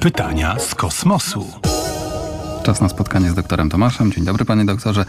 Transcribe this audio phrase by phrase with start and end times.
[0.00, 1.46] Pytania z kosmosu.
[2.62, 4.12] Czas na spotkanie z doktorem Tomaszem.
[4.12, 5.04] Dzień dobry panie doktorze.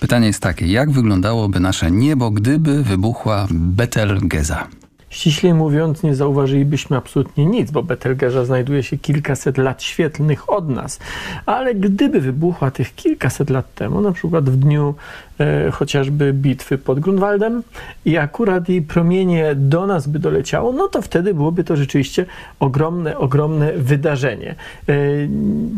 [0.00, 4.68] Pytanie jest takie, jak wyglądałoby nasze niebo, gdyby wybuchła Betelgeza?
[5.10, 10.98] Ściślej mówiąc, nie zauważylibyśmy absolutnie nic, bo Betelgeuse znajduje się kilkaset lat świetlnych od nas.
[11.46, 14.94] Ale gdyby wybuchła tych kilkaset lat temu, na przykład w dniu
[15.40, 17.62] e, chociażby bitwy pod Grunwaldem
[18.04, 22.26] i akurat jej promienie do nas by doleciało, no to wtedy byłoby to rzeczywiście
[22.60, 24.54] ogromne, ogromne wydarzenie.
[24.88, 24.94] E,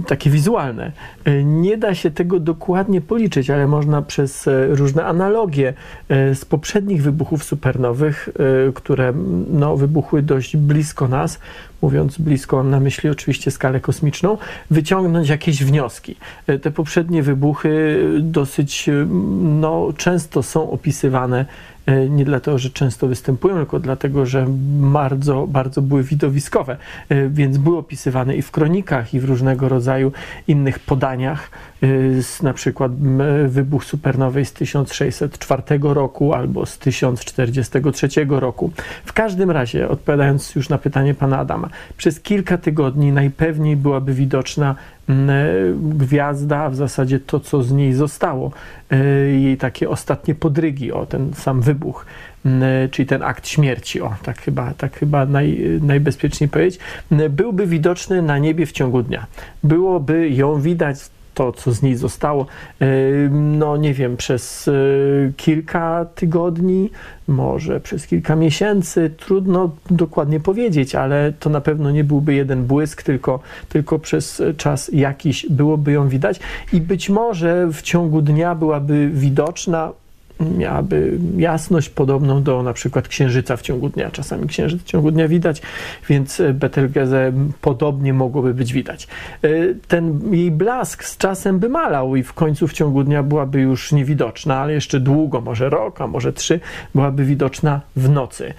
[0.06, 0.92] takie wizualne.
[1.24, 5.74] E, nie da się tego dokładnie policzyć, ale można przez e, różne analogie
[6.08, 8.28] e, z poprzednich wybuchów supernowych,
[8.68, 9.12] e, które
[9.50, 11.38] no, wybuchły dość blisko nas,
[11.82, 14.38] mówiąc blisko, mam na myśli oczywiście skalę kosmiczną,
[14.70, 16.16] wyciągnąć jakieś wnioski.
[16.46, 18.90] E, te poprzednie wybuchy dosyć
[19.42, 21.46] no, często są opisywane
[21.86, 24.46] e, nie dlatego, że często występują, tylko dlatego, że
[24.92, 26.76] bardzo, bardzo były widowiskowe,
[27.08, 30.12] e, więc były opisywane i w kronikach, i w różnego rodzaju
[30.48, 31.50] innych podaniach,
[32.42, 32.92] na przykład
[33.46, 38.70] wybuch supernowej z 1604 roku albo z 1043 roku.
[39.04, 44.74] W każdym razie, odpowiadając już na pytanie pana Adama, przez kilka tygodni najpewniej byłaby widoczna
[45.82, 48.52] gwiazda, a w zasadzie to, co z niej zostało,
[49.40, 52.06] jej takie ostatnie podrygi, o ten sam wybuch,
[52.90, 56.80] czyli ten akt śmierci, o tak chyba, tak chyba naj, najbezpieczniej powiedzieć,
[57.30, 59.26] byłby widoczny na niebie w ciągu dnia.
[59.62, 60.96] Byłoby ją widać
[61.34, 62.46] to, co z niej zostało,
[63.30, 64.70] no nie wiem, przez
[65.36, 66.90] kilka tygodni,
[67.28, 73.02] może przez kilka miesięcy, trudno dokładnie powiedzieć, ale to na pewno nie byłby jeden błysk,
[73.02, 76.40] tylko, tylko przez czas jakiś byłoby ją widać.
[76.72, 79.92] I być może w ciągu dnia byłaby widoczna
[80.58, 84.10] miałaby jasność podobną do na przykład księżyca w ciągu dnia.
[84.10, 85.62] Czasami księżyc w ciągu dnia widać,
[86.08, 89.08] więc Betelgeuse podobnie mogłoby być widać.
[89.88, 93.92] Ten jej blask z czasem by malał i w końcu w ciągu dnia byłaby już
[93.92, 96.60] niewidoczna, ale jeszcze długo, może rok, a może trzy,
[96.94, 98.54] byłaby widoczna w nocy.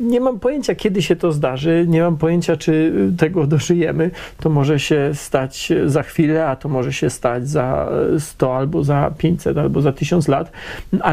[0.00, 4.10] Nie mam pojęcia, kiedy się to zdarzy, nie mam pojęcia, czy tego dożyjemy.
[4.40, 7.88] To może się stać za chwilę, a to może się stać za
[8.18, 10.52] 100 albo za 500 albo za 1000 lat,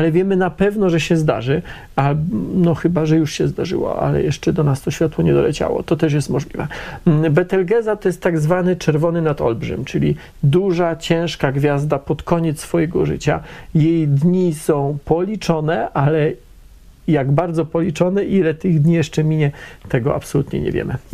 [0.10, 1.62] ale wiemy na pewno, że się zdarzy,
[1.96, 2.16] a
[2.54, 5.84] no chyba, że już się zdarzyło, ale jeszcze do nas to światło nie doleciało.
[5.84, 6.68] To też jest możliwe.
[7.32, 13.40] Betelgeza to jest tak zwany czerwony nadolbrzym, czyli duża, ciężka gwiazda pod koniec swojego życia.
[13.76, 16.32] Jej dni są policzone, ale
[17.08, 19.52] jak bardzo policzone, ile tych dni jeszcze minie,
[19.90, 20.96] tego absolutnie nie wiemy.